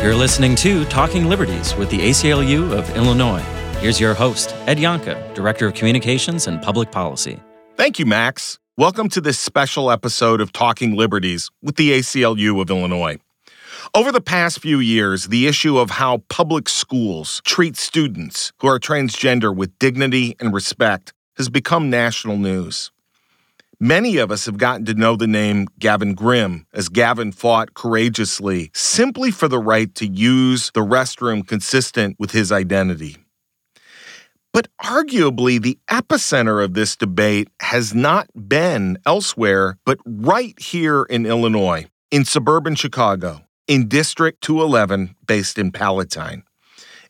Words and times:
You're 0.00 0.14
listening 0.14 0.54
to 0.56 0.84
Talking 0.84 1.28
Liberties 1.28 1.74
with 1.74 1.90
the 1.90 1.98
ACLU 1.98 2.70
of 2.70 2.88
Illinois. 2.96 3.42
Here's 3.80 3.98
your 3.98 4.14
host, 4.14 4.54
Ed 4.68 4.78
Yohnka, 4.78 5.34
Director 5.34 5.66
of 5.66 5.74
Communications 5.74 6.46
and 6.46 6.62
Public 6.62 6.92
Policy. 6.92 7.40
Thank 7.76 7.98
you, 7.98 8.06
Max. 8.06 8.60
Welcome 8.76 9.08
to 9.08 9.20
this 9.20 9.40
special 9.40 9.90
episode 9.90 10.40
of 10.40 10.52
Talking 10.52 10.94
Liberties 10.94 11.50
with 11.62 11.74
the 11.74 11.90
ACLU 11.90 12.62
of 12.62 12.70
Illinois. 12.70 13.18
Over 13.92 14.12
the 14.12 14.20
past 14.20 14.60
few 14.60 14.78
years, 14.78 15.26
the 15.26 15.48
issue 15.48 15.78
of 15.78 15.90
how 15.90 16.18
public 16.28 16.68
schools 16.68 17.42
treat 17.44 17.76
students 17.76 18.52
who 18.60 18.68
are 18.68 18.78
transgender 18.78 19.54
with 19.54 19.76
dignity 19.80 20.36
and 20.38 20.54
respect 20.54 21.12
has 21.36 21.48
become 21.48 21.90
national 21.90 22.36
news. 22.36 22.92
Many 23.80 24.16
of 24.16 24.32
us 24.32 24.46
have 24.46 24.58
gotten 24.58 24.84
to 24.86 24.94
know 24.94 25.14
the 25.14 25.28
name 25.28 25.68
Gavin 25.78 26.14
Grimm 26.14 26.66
as 26.72 26.88
Gavin 26.88 27.30
fought 27.30 27.74
courageously 27.74 28.72
simply 28.74 29.30
for 29.30 29.46
the 29.46 29.60
right 29.60 29.94
to 29.94 30.04
use 30.04 30.72
the 30.74 30.80
restroom 30.80 31.46
consistent 31.46 32.16
with 32.18 32.32
his 32.32 32.50
identity. 32.50 33.18
But 34.52 34.66
arguably, 34.82 35.62
the 35.62 35.78
epicenter 35.88 36.64
of 36.64 36.74
this 36.74 36.96
debate 36.96 37.50
has 37.60 37.94
not 37.94 38.28
been 38.48 38.98
elsewhere, 39.06 39.78
but 39.84 39.98
right 40.04 40.58
here 40.58 41.04
in 41.04 41.24
Illinois, 41.24 41.86
in 42.10 42.24
suburban 42.24 42.74
Chicago, 42.74 43.42
in 43.68 43.86
District 43.86 44.40
211, 44.40 45.14
based 45.24 45.56
in 45.56 45.70
Palatine. 45.70 46.42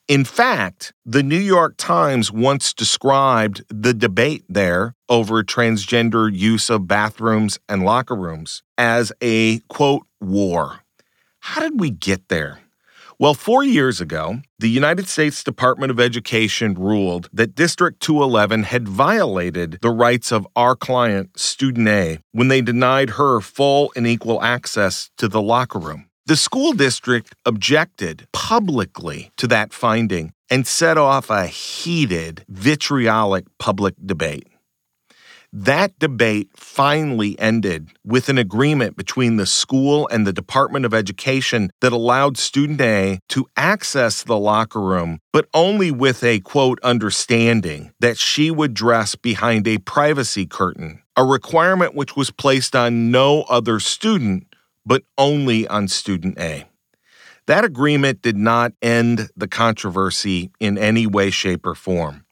In 0.08 0.24
fact, 0.24 0.94
the 1.04 1.22
New 1.22 1.36
York 1.36 1.74
Times 1.76 2.32
once 2.32 2.72
described 2.72 3.62
the 3.68 3.92
debate 3.92 4.42
there 4.48 4.94
over 5.10 5.42
transgender 5.42 6.34
use 6.34 6.70
of 6.70 6.88
bathrooms 6.88 7.58
and 7.68 7.84
locker 7.84 8.16
rooms 8.16 8.62
as 8.78 9.12
a 9.20 9.58
quote, 9.68 10.06
war. 10.18 10.80
How 11.40 11.60
did 11.60 11.78
we 11.78 11.91
get 11.91 12.30
there? 12.30 12.60
Well, 13.18 13.34
four 13.34 13.62
years 13.62 14.00
ago, 14.00 14.41
the 14.58 14.70
United 14.70 15.08
States 15.08 15.44
Department 15.44 15.91
of 15.91 16.00
Education 16.00 16.72
ruled 16.72 17.28
that 17.30 17.55
District 17.55 18.00
211 18.00 18.62
had 18.62 18.88
violated 18.88 19.78
the 19.83 19.90
rights 19.90 20.33
of 20.33 20.48
our 20.56 20.74
client, 20.74 21.38
Student 21.38 21.88
A, 21.88 22.20
when 22.33 22.48
they 22.48 22.62
denied 22.62 23.11
her 23.11 23.40
full 23.42 23.92
and 23.94 24.06
equal 24.06 24.42
access 24.42 25.11
to 25.18 25.28
the 25.28 25.42
locker 25.42 25.78
room. 25.78 26.08
The 26.28 26.36
school 26.36 26.74
district 26.74 27.34
objected 27.46 28.26
publicly 28.34 29.32
to 29.38 29.46
that 29.46 29.72
finding 29.72 30.34
and 30.50 30.66
set 30.66 30.98
off 30.98 31.30
a 31.30 31.46
heated, 31.46 32.44
vitriolic 32.50 33.46
public 33.58 33.94
debate. 34.04 34.46
That 35.54 35.98
debate 35.98 36.50
finally 36.54 37.38
ended 37.38 37.92
with 38.04 38.28
an 38.28 38.36
agreement 38.36 38.94
between 38.94 39.38
the 39.38 39.46
school 39.46 40.06
and 40.12 40.26
the 40.26 40.32
Department 40.34 40.84
of 40.84 40.92
Education 40.92 41.70
that 41.80 41.94
allowed 41.94 42.36
student 42.36 42.82
A 42.82 43.20
to 43.30 43.46
access 43.56 44.22
the 44.22 44.38
locker 44.38 44.82
room, 44.82 45.20
but 45.32 45.48
only 45.54 45.90
with 45.90 46.22
a 46.22 46.40
quote 46.40 46.78
understanding 46.82 47.92
that 48.00 48.18
she 48.18 48.50
would 48.50 48.74
dress 48.74 49.14
behind 49.14 49.66
a 49.66 49.78
privacy 49.78 50.44
curtain, 50.44 51.00
a 51.16 51.24
requirement 51.24 51.94
which 51.94 52.14
was 52.14 52.30
placed 52.30 52.76
on 52.76 53.10
no 53.10 53.44
other 53.44 53.80
student 53.80 54.47
but 54.89 55.03
only 55.19 55.69
on 55.69 55.86
student 55.86 56.39
A. 56.41 56.64
That 57.47 57.64
agreement 57.64 58.22
did 58.22 58.36
not 58.36 58.72
end 58.81 59.28
the 59.36 59.48
controversy 59.48 60.50
in 60.58 60.78
any 60.78 61.06
way, 61.06 61.30
shape, 61.30 61.67
or 61.67 61.75
form. 61.75 62.25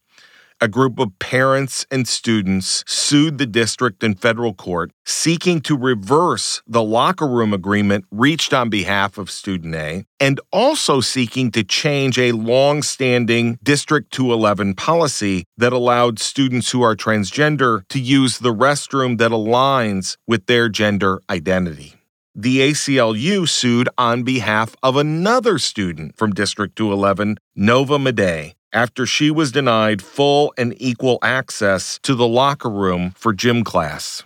A 0.58 0.68
group 0.68 0.98
of 0.98 1.18
parents 1.18 1.84
and 1.90 2.08
students 2.08 2.82
sued 2.86 3.36
the 3.36 3.44
district 3.44 4.02
in 4.02 4.14
federal 4.14 4.54
court 4.54 4.90
seeking 5.04 5.60
to 5.60 5.76
reverse 5.76 6.62
the 6.66 6.82
locker 6.82 7.28
room 7.28 7.52
agreement 7.52 8.06
reached 8.10 8.54
on 8.54 8.70
behalf 8.70 9.18
of 9.18 9.30
student 9.30 9.74
A 9.74 10.06
and 10.18 10.40
also 10.52 11.02
seeking 11.02 11.50
to 11.50 11.62
change 11.62 12.18
a 12.18 12.32
long 12.32 12.82
standing 12.82 13.58
District 13.62 14.10
211 14.10 14.76
policy 14.76 15.44
that 15.58 15.74
allowed 15.74 16.18
students 16.18 16.70
who 16.70 16.80
are 16.80 16.96
transgender 16.96 17.86
to 17.88 18.00
use 18.00 18.38
the 18.38 18.54
restroom 18.54 19.18
that 19.18 19.32
aligns 19.32 20.16
with 20.26 20.46
their 20.46 20.70
gender 20.70 21.20
identity 21.28 21.95
the 22.38 22.60
ACLU 22.60 23.48
sued 23.48 23.88
on 23.96 24.22
behalf 24.22 24.76
of 24.82 24.96
another 24.96 25.58
student 25.58 26.14
from 26.18 26.34
District 26.34 26.76
211, 26.76 27.38
Nova 27.54 27.96
Maday, 27.96 28.52
after 28.74 29.06
she 29.06 29.30
was 29.30 29.50
denied 29.50 30.02
full 30.02 30.52
and 30.58 30.74
equal 30.76 31.18
access 31.22 31.98
to 32.02 32.14
the 32.14 32.28
locker 32.28 32.68
room 32.68 33.12
for 33.16 33.32
gym 33.32 33.64
class. 33.64 34.22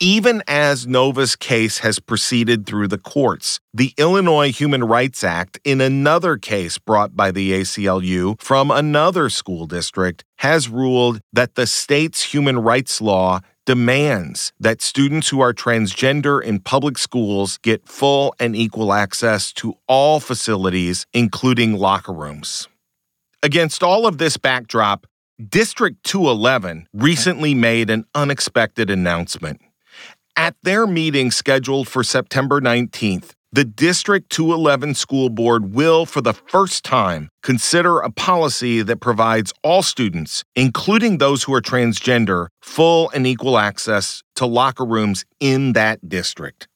Even 0.00 0.42
as 0.48 0.88
Nova's 0.88 1.36
case 1.36 1.78
has 1.78 2.00
proceeded 2.00 2.66
through 2.66 2.88
the 2.88 2.98
courts, 2.98 3.60
the 3.72 3.94
Illinois 3.96 4.52
Human 4.52 4.82
Rights 4.82 5.22
Act, 5.22 5.58
in 5.64 5.80
another 5.80 6.36
case 6.36 6.78
brought 6.78 7.16
by 7.16 7.30
the 7.30 7.52
ACLU 7.52 8.38
from 8.40 8.72
another 8.72 9.30
school 9.30 9.66
district, 9.66 10.24
has 10.38 10.68
ruled 10.68 11.20
that 11.32 11.54
the 11.54 11.66
state's 11.66 12.34
human 12.34 12.58
rights 12.58 13.00
law 13.00 13.40
demands 13.66 14.52
that 14.58 14.80
students 14.80 15.28
who 15.28 15.40
are 15.40 15.52
transgender 15.52 16.42
in 16.42 16.60
public 16.60 16.96
schools 16.96 17.58
get 17.58 17.86
full 17.86 18.34
and 18.40 18.56
equal 18.56 18.92
access 18.92 19.52
to 19.52 19.74
all 19.86 20.20
facilities, 20.20 21.06
including 21.12 21.74
locker 21.74 22.12
rooms. 22.12 22.68
Against 23.42 23.82
all 23.82 24.06
of 24.06 24.16
this 24.16 24.38
backdrop, 24.38 25.06
District 25.46 26.02
211 26.04 26.88
recently 26.94 27.54
made 27.54 27.90
an 27.90 28.06
unexpected 28.14 28.88
announcement. 28.88 29.60
At 30.34 30.56
their 30.62 30.86
meeting 30.86 31.30
scheduled 31.30 31.88
for 31.88 32.02
September 32.02 32.60
19th, 32.60 33.35
the 33.52 33.64
District 33.64 34.28
211 34.30 34.94
School 34.94 35.30
Board 35.30 35.72
will, 35.72 36.04
for 36.04 36.20
the 36.20 36.32
first 36.32 36.84
time, 36.84 37.28
consider 37.42 38.00
a 38.00 38.10
policy 38.10 38.82
that 38.82 39.00
provides 39.00 39.52
all 39.62 39.82
students, 39.82 40.42
including 40.54 41.18
those 41.18 41.44
who 41.44 41.54
are 41.54 41.62
transgender, 41.62 42.48
full 42.60 43.08
and 43.10 43.26
equal 43.26 43.56
access 43.56 44.22
to 44.34 44.46
locker 44.46 44.84
rooms 44.84 45.24
in 45.40 45.72
that 45.74 46.08
district. 46.08 46.66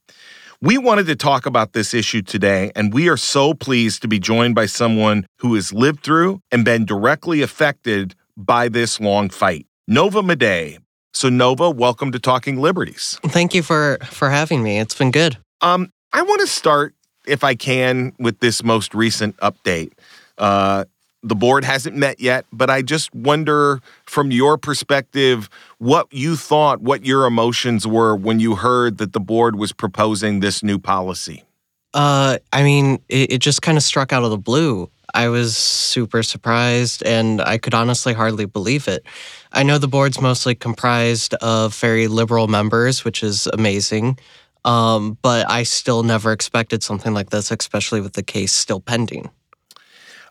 We 0.63 0.79
wanted 0.79 1.07
to 1.07 1.17
talk 1.17 1.47
about 1.47 1.73
this 1.73 1.93
issue 1.95 2.23
today, 2.23 2.71
and 2.77 2.93
we 2.93 3.09
are 3.09 3.17
so 3.17 3.55
pleased 3.55 4.03
to 4.03 4.09
be 4.09 4.19
joined 4.19 4.55
by 4.55 4.67
someone 4.67 5.27
who 5.39 5.55
has 5.55 5.73
lived 5.73 6.03
through 6.03 6.41
and 6.53 6.65
been 6.65 6.85
directly 6.85 7.43
affected 7.43 8.15
by 8.37 8.69
this 8.69 9.01
long 9.01 9.29
fight. 9.31 9.67
Nova 9.89 10.23
Maday. 10.23 10.79
So, 11.13 11.29
Nova, 11.29 11.69
welcome 11.71 12.13
to 12.13 12.21
Talking 12.21 12.61
Liberties. 12.61 13.19
Thank 13.27 13.55
you 13.55 13.63
for 13.63 13.99
for 14.05 14.31
having 14.31 14.63
me. 14.63 14.79
It's 14.79 14.95
been 14.95 15.11
good. 15.11 15.39
Um, 15.63 15.91
I 16.13 16.23
want 16.23 16.41
to 16.41 16.47
start, 16.47 16.95
if 17.27 17.45
I 17.45 17.55
can, 17.55 18.13
with 18.19 18.41
this 18.41 18.65
most 18.65 18.95
recent 18.95 19.37
update. 19.39 19.93
Uh, 20.39 20.85
the 21.23 21.35
board 21.35 21.65
hasn't 21.65 21.97
met 21.97 22.19
yet, 22.19 22.47
but 22.53 22.71
I 22.71 22.83
just 22.83 23.15
wonder 23.15 23.81
from 24.07 24.31
your 24.31 24.57
perspective 24.57 25.51
what 25.79 26.09
you 26.11 26.35
thought, 26.35 26.81
what 26.81 27.05
your 27.05 27.27
emotions 27.27 27.87
were 27.87 28.17
when 28.17 28.41
you 28.41 28.57
heard 28.57 28.99
that 28.99 29.13
the 29.13 29.21
board 29.21 29.57
was 29.57 29.73
proposing 29.73 30.41
this 30.41 30.63
new 30.63 30.79
policy. 30.79 31.45
Uh, 31.93 32.39
I 32.53 32.63
mean, 32.63 33.01
it, 33.09 33.33
it 33.33 33.39
just 33.39 33.63
kind 33.63 33.77
of 33.77 33.85
struck 33.85 34.13
out 34.13 34.25
of 34.25 34.31
the 34.31 34.39
blue. 34.39 34.91
I 35.13 35.29
was 35.29 35.57
super 35.57 36.23
surprised 36.23 37.03
and 37.05 37.41
I 37.41 37.59
could 37.59 37.75
honestly 37.75 38.15
hardly 38.15 38.47
believe 38.47 38.89
it. 38.89 39.05
I 39.53 39.63
know 39.63 39.77
the 39.77 39.89
board's 39.89 40.21
mostly 40.21 40.55
comprised 40.55 41.35
of 41.35 41.75
very 41.75 42.07
liberal 42.07 42.49
members, 42.49 43.05
which 43.05 43.23
is 43.23 43.47
amazing. 43.49 44.19
Um, 44.65 45.19
but 45.23 45.51
I 45.51 45.63
still 45.63 46.03
never 46.03 46.33
expected 46.33 46.83
something 46.83 47.15
like 47.15 47.31
this, 47.31 47.51
especially 47.51 48.01
with 48.01 48.13
the 48.13 48.23
case 48.23 48.53
still 48.53 48.81
pending. 48.81 49.31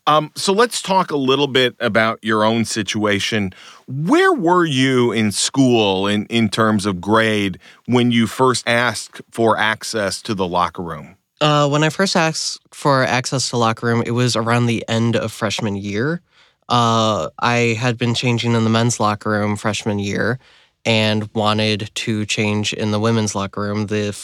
Um, 0.07 0.31
so 0.35 0.53
let's 0.53 0.81
talk 0.81 1.12
a 1.12 1.17
little 1.17 1.47
bit 1.47 1.75
about 1.79 2.17
your 2.23 2.44
own 2.44 2.66
situation. 2.66 3.53
Where 3.88 4.34
were 4.34 4.66
you 4.66 5.12
in 5.12 5.31
school 5.31 6.07
in, 6.07 6.25
in 6.28 6.50
terms 6.50 6.88
of 6.88 7.00
grade 7.00 7.59
when 7.85 8.12
you 8.12 8.25
first 8.25 8.68
asked 8.68 9.22
for 9.29 9.57
access 9.57 10.21
to 10.24 10.33
the 10.33 10.48
locker 10.48 10.81
room? 10.81 11.15
Uh, 11.42 11.69
when 11.69 11.83
I 11.83 11.89
first 11.89 12.15
asked 12.15 12.59
for 12.71 13.03
access 13.03 13.50
to 13.50 13.57
locker 13.57 13.86
room, 13.86 14.03
it 14.06 14.12
was 14.12 14.36
around 14.36 14.65
the 14.65 14.83
end 14.88 15.15
of 15.15 15.31
freshman 15.31 15.75
year. 15.75 16.21
Uh, 16.68 17.30
I 17.39 17.77
had 17.80 17.98
been 17.98 18.13
changing 18.13 18.53
in 18.53 18.63
the 18.63 18.69
men's 18.69 19.00
locker 19.00 19.30
room 19.30 19.57
freshman 19.57 20.00
year, 20.00 20.39
and 20.85 21.29
wanted 21.33 21.91
to 21.93 22.25
change 22.25 22.73
in 22.73 22.91
the 22.91 22.99
women's 22.99 23.35
locker 23.35 23.61
room 23.61 23.87
the 23.87 24.17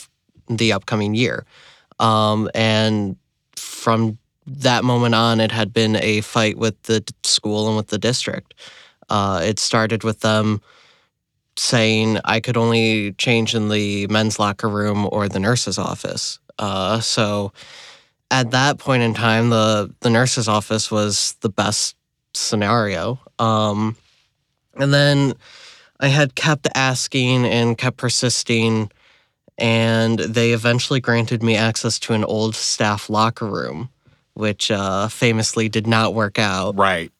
the 0.47 0.73
upcoming 0.73 1.15
year. 1.15 1.45
Um, 1.99 2.49
and 2.53 3.17
from 3.55 4.17
that 4.47 4.83
moment 4.83 5.15
on, 5.15 5.39
it 5.39 5.51
had 5.51 5.73
been 5.73 5.95
a 5.95 6.21
fight 6.21 6.57
with 6.57 6.81
the 6.83 7.03
school 7.23 7.67
and 7.67 7.77
with 7.77 7.87
the 7.87 7.97
district. 7.97 8.53
Uh, 9.09 9.41
it 9.43 9.59
started 9.59 10.03
with 10.03 10.19
them 10.19 10.61
saying 11.57 12.19
I 12.25 12.39
could 12.39 12.57
only 12.57 13.13
change 13.13 13.55
in 13.55 13.69
the 13.69 14.07
men's 14.07 14.39
locker 14.39 14.67
room 14.69 15.07
or 15.11 15.29
the 15.29 15.39
nurse's 15.39 15.77
office. 15.77 16.39
Uh, 16.59 16.99
so 16.99 17.53
at 18.31 18.51
that 18.51 18.77
point 18.77 19.03
in 19.03 19.13
time, 19.13 19.49
the 19.49 19.93
the 20.01 20.09
nurse's 20.09 20.47
office 20.47 20.91
was 20.91 21.35
the 21.41 21.49
best 21.49 21.95
scenario. 22.33 23.19
Um, 23.39 23.95
and 24.75 24.93
then 24.93 25.33
I 26.00 26.07
had 26.07 26.36
kept 26.36 26.68
asking 26.75 27.45
and 27.45 27.77
kept 27.77 27.97
persisting, 27.97 28.92
and 29.57 30.19
they 30.19 30.51
eventually 30.51 31.00
granted 31.00 31.42
me 31.42 31.56
access 31.56 32.00
to 32.00 32.13
an 32.13 32.24
old 32.24 32.56
staff 32.56 33.09
locker 33.09 33.47
room 33.47 33.89
which 34.36 34.69
uh, 34.69 35.07
famously 35.07 35.68
did 35.68 35.88
not 35.88 36.13
work 36.13 36.38
out. 36.38 36.75
Right. 36.77 37.12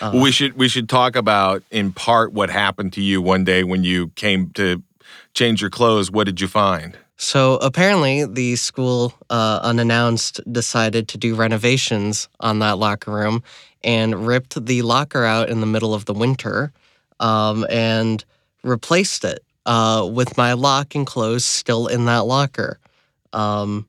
Uh, 0.00 0.12
we 0.14 0.32
should 0.32 0.56
we 0.56 0.68
should 0.68 0.88
talk 0.88 1.16
about 1.16 1.62
in 1.70 1.92
part 1.92 2.32
what 2.32 2.50
happened 2.50 2.94
to 2.94 3.02
you 3.02 3.22
one 3.22 3.44
day 3.44 3.62
when 3.62 3.84
you 3.84 4.08
came 4.08 4.50
to 4.50 4.82
change 5.34 5.60
your 5.60 5.70
clothes. 5.70 6.10
What 6.10 6.24
did 6.24 6.40
you 6.40 6.48
find? 6.48 6.96
So 7.18 7.56
apparently, 7.56 8.24
the 8.24 8.56
school 8.56 9.14
uh, 9.30 9.60
unannounced 9.62 10.40
decided 10.50 11.08
to 11.08 11.18
do 11.18 11.34
renovations 11.34 12.28
on 12.40 12.58
that 12.60 12.78
locker 12.78 13.12
room 13.12 13.42
and 13.84 14.26
ripped 14.26 14.64
the 14.64 14.82
locker 14.82 15.24
out 15.24 15.48
in 15.48 15.60
the 15.60 15.66
middle 15.66 15.94
of 15.94 16.06
the 16.06 16.14
winter 16.14 16.72
um, 17.22 17.64
and 17.70 18.24
replaced 18.62 19.24
it 19.24 19.42
uh, 19.64 20.08
with 20.12 20.36
my 20.36 20.52
lock 20.52 20.94
and 20.94 21.06
clothes 21.06 21.44
still 21.44 21.86
in 21.86 22.04
that 22.04 22.26
locker. 22.26 22.78
Um, 23.32 23.86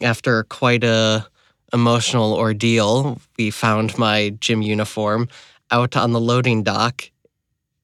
after 0.00 0.44
quite 0.44 0.84
a 0.84 1.26
emotional 1.72 2.32
ordeal, 2.34 3.20
we 3.36 3.50
found 3.50 3.98
my 3.98 4.30
gym 4.40 4.62
uniform 4.62 5.28
out 5.70 5.96
on 5.96 6.12
the 6.12 6.20
loading 6.20 6.62
dock 6.62 7.10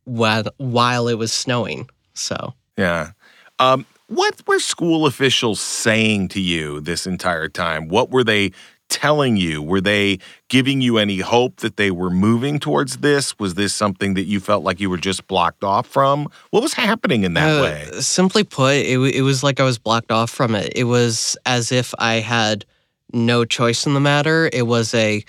while, 0.05 0.45
while 0.57 1.09
it 1.09 1.15
was 1.15 1.33
snowing. 1.33 1.89
So, 2.15 2.55
Yeah. 2.77 3.11
Um, 3.59 3.87
what 4.09 4.47
were 4.47 4.61
school 4.61 5.07
officials 5.07 5.61
saying 5.61 6.29
to 6.29 6.41
you 6.41 6.81
this 6.81 7.07
entire 7.07 7.49
time? 7.49 7.89
What 7.89 8.11
were 8.11 8.23
they 8.23 8.53
telling 8.89 9.37
you? 9.37 9.63
Were 9.63 9.81
they 9.81 10.19
giving 10.49 10.81
you 10.81 10.99
any 10.99 11.19
hope 11.19 11.57
that 11.57 11.77
they 11.77 11.91
were 11.91 12.11
moving 12.11 12.59
towards 12.59 12.99
this? 12.99 13.39
Was 13.39 13.55
this 13.55 13.75
something 13.75 14.15
that 14.15 14.25
you 14.25 14.41
felt 14.41 14.65
like 14.65 14.81
you 14.81 14.89
were 14.89 14.97
just 14.97 15.27
blocked 15.27 15.65
off 15.65 15.87
from? 15.87 16.29
What 16.51 16.63
was 16.63 16.75
happening 16.75 17.25
in 17.25 17.35
that 17.35 17.59
Uh, 17.59 17.63
way? 17.63 17.89
Simply 18.01 18.45
put, 18.45 18.77
it, 18.77 18.99
it 19.15 19.23
was 19.23 19.43
like 19.43 19.61
I 19.61 19.65
was 19.65 19.79
blocked 19.79 20.13
off 20.13 20.31
from 20.31 20.55
it. 20.55 20.73
It 20.77 20.85
was 20.85 21.37
as 21.47 21.73
if 21.73 21.95
I 21.99 22.15
had 22.15 22.65
no 23.13 23.45
choice 23.45 23.87
in 23.87 23.95
the 23.95 24.01
matter. 24.01 24.49
It 24.53 24.67
was 24.67 24.95
a, 24.95 25.25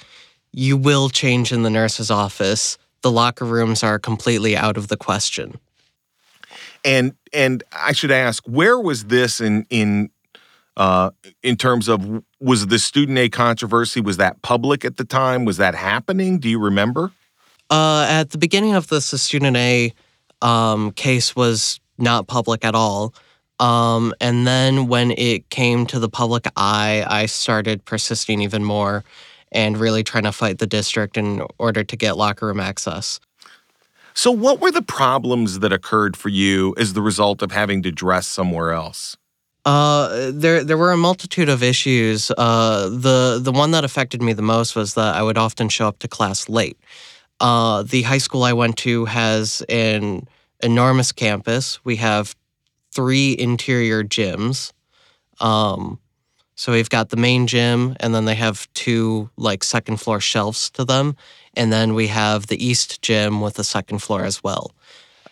you 0.53 0.77
will 0.77 1.09
change 1.09 1.51
in 1.51 1.63
the 1.63 1.69
nurse's 1.69 2.11
office. 2.11 2.77
The 3.01 3.11
locker 3.11 3.45
rooms 3.45 3.83
are 3.83 3.99
completely 3.99 4.57
out 4.57 4.77
of 4.77 4.87
the 4.87 4.97
question. 4.97 5.59
And 6.85 7.13
and 7.33 7.63
I 7.73 7.91
should 7.91 8.11
ask, 8.11 8.43
where 8.45 8.79
was 8.79 9.05
this 9.05 9.41
in 9.41 9.65
in 9.69 10.09
uh, 10.77 11.09
in 11.41 11.57
terms 11.57 11.87
of 11.89 12.23
was 12.39 12.67
the 12.67 12.79
student 12.79 13.17
aid 13.17 13.31
controversy? 13.31 13.99
Was 13.99 14.17
that 14.17 14.41
public 14.43 14.85
at 14.85 14.97
the 14.97 15.03
time? 15.03 15.43
Was 15.43 15.57
that 15.57 15.75
happening? 15.75 16.39
Do 16.39 16.47
you 16.47 16.59
remember? 16.59 17.11
Uh, 17.69 18.05
at 18.07 18.29
the 18.29 18.37
beginning 18.37 18.75
of 18.75 18.87
this, 18.87 19.11
the 19.11 19.17
student 19.17 19.57
A 19.57 19.91
um, 20.41 20.91
case 20.91 21.35
was 21.35 21.79
not 21.97 22.27
public 22.27 22.63
at 22.63 22.75
all. 22.75 23.13
Um, 23.59 24.13
and 24.21 24.45
then 24.45 24.87
when 24.87 25.11
it 25.11 25.49
came 25.49 25.87
to 25.87 25.99
the 25.99 26.09
public 26.09 26.45
eye, 26.55 27.03
I 27.07 27.25
started 27.25 27.83
persisting 27.85 28.41
even 28.41 28.63
more 28.63 29.03
and 29.51 29.77
really 29.77 30.03
trying 30.03 30.25
to 30.25 30.31
fight 30.31 30.59
the 30.59 30.67
district 30.67 31.17
in 31.17 31.41
order 31.57 31.83
to 31.83 31.95
get 31.95 32.17
locker 32.17 32.45
room 32.45 32.59
access. 32.59 33.19
So, 34.13 34.31
what 34.31 34.59
were 34.59 34.71
the 34.71 34.83
problems 34.83 35.59
that 35.59 35.73
occurred 35.73 36.15
for 36.15 36.29
you 36.29 36.75
as 36.77 36.93
the 36.93 37.01
result 37.01 37.41
of 37.41 37.51
having 37.51 37.81
to 37.83 37.91
dress 37.91 38.27
somewhere 38.27 38.71
else? 38.71 39.17
Uh, 39.67 40.31
there 40.33 40.63
there 40.63 40.77
were 40.77 40.93
a 40.93 40.97
multitude 40.97 41.49
of 41.49 41.61
issues. 41.61 42.31
Uh, 42.31 42.87
the 42.87 43.37
the 43.41 43.51
one 43.51 43.71
that 43.71 43.83
affected 43.83 44.21
me 44.21 44.31
the 44.31 44.41
most 44.41 44.77
was 44.77 44.93
that 44.93 45.13
I 45.15 45.21
would 45.21 45.37
often 45.37 45.67
show 45.67 45.89
up 45.89 45.99
to 45.99 46.07
class 46.07 46.47
late. 46.47 46.77
Uh, 47.41 47.83
the 47.83 48.03
high 48.03 48.17
school 48.19 48.43
I 48.43 48.53
went 48.53 48.77
to 48.77 49.03
has 49.03 49.61
an 49.67 50.25
enormous 50.63 51.11
campus. 51.11 51.83
We 51.83 51.97
have 51.97 52.33
three 52.93 53.35
interior 53.37 54.05
gyms. 54.05 54.71
Um, 55.41 55.99
so 56.55 56.71
we've 56.71 56.89
got 56.89 57.09
the 57.09 57.17
main 57.17 57.45
gym, 57.45 57.97
and 57.99 58.15
then 58.15 58.23
they 58.23 58.35
have 58.35 58.71
two 58.73 59.29
like 59.35 59.65
second 59.65 59.97
floor 59.97 60.21
shelves 60.21 60.69
to 60.71 60.85
them, 60.85 61.17
and 61.57 61.73
then 61.73 61.93
we 61.93 62.07
have 62.07 62.47
the 62.47 62.65
east 62.65 63.01
gym 63.01 63.41
with 63.41 63.59
a 63.59 63.65
second 63.65 63.99
floor 63.99 64.23
as 64.23 64.41
well. 64.41 64.71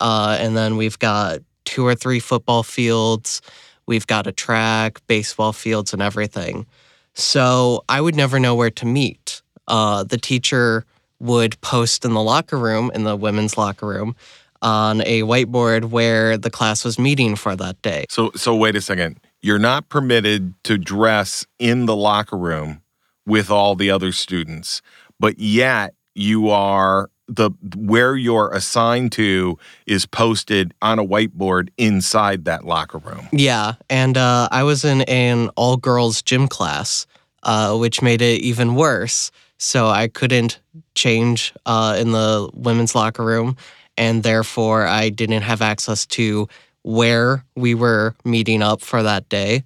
Uh, 0.02 0.36
and 0.42 0.58
then 0.58 0.76
we've 0.76 1.00
got 1.00 1.40
two 1.64 1.88
or 1.88 1.96
three 1.96 2.20
football 2.20 2.64
fields. 2.64 3.42
We've 3.88 4.08
got 4.08 4.28
a 4.28 4.32
track, 4.32 5.00
baseball 5.08 5.54
fields, 5.54 5.94
and 5.94 6.02
everything. 6.02 6.66
So 7.14 7.84
I 7.88 8.02
would 8.02 8.16
never 8.16 8.40
know 8.40 8.56
where 8.56 8.72
to 8.72 8.86
meet. 8.86 9.42
Uh, 9.68 10.04
the 10.04 10.18
teacher 10.18 10.86
would 11.20 11.60
post 11.62 12.04
in 12.06 12.14
the 12.14 12.22
locker 12.22 12.58
room, 12.58 12.92
in 12.94 13.04
the 13.04 13.16
women's 13.16 13.58
locker 13.58 13.88
room, 13.88 14.16
on 14.62 15.02
a 15.02 15.22
whiteboard 15.22 15.86
where 15.86 16.38
the 16.38 16.50
class 16.50 16.84
was 16.84 17.00
meeting 17.00 17.36
for 17.36 17.56
that 17.56 17.82
day. 17.82 18.06
So, 18.10 18.32
so 18.36 18.56
wait 18.56 18.76
a 18.76 18.82
second. 18.82 19.20
You're 19.42 19.60
not 19.60 19.90
permitted 19.90 20.54
to 20.64 20.78
dress 20.78 21.46
in 21.60 21.86
the 21.86 21.96
locker 21.96 22.38
room 22.38 22.82
with 23.26 23.50
all 23.50 23.76
the 23.76 23.92
other 23.92 24.12
students, 24.12 24.82
but 25.20 25.40
yet 25.40 25.94
you 26.16 26.50
are 26.50 27.10
the 27.28 27.52
where 27.76 28.16
you're 28.16 28.52
assigned 28.52 29.12
to 29.14 29.58
is 29.86 30.06
posted 30.06 30.74
on 30.82 31.00
a 31.00 31.06
whiteboard 31.06 31.70
inside 31.78 32.46
that 32.46 32.66
locker 32.66 33.00
room. 33.00 33.28
Yeah, 33.32 33.74
and 33.90 34.18
uh, 34.18 34.48
I 34.52 34.64
was 34.64 34.86
in 34.86 35.02
an 35.04 35.50
all 35.56 35.78
girls 35.78 36.22
gym 36.22 36.48
class, 36.48 37.08
uh, 37.44 37.76
which 37.78 38.02
made 38.02 38.22
it 38.22 38.42
even 38.42 38.76
worse. 38.76 39.32
So 39.58 39.88
I 39.88 40.08
couldn't 40.08 40.60
change 40.96 41.54
uh, 41.66 41.98
in 42.00 42.12
the 42.12 42.50
women's 42.54 42.94
locker 42.94 43.24
room, 43.24 43.56
and 43.98 44.24
therefore 44.24 44.86
I 44.86 45.10
didn't 45.10 45.44
have 45.44 45.62
access 45.62 46.06
to 46.08 46.48
where 46.84 47.44
we 47.56 47.74
were 47.74 48.14
meeting 48.24 48.62
up 48.62 48.82
for 48.82 49.02
that 49.02 49.28
day. 49.30 49.64